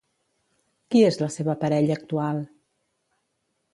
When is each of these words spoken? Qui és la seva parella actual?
Qui 0.95 1.03
és 1.09 1.19
la 1.23 1.29
seva 1.35 1.55
parella 1.65 1.99
actual? 1.99 2.41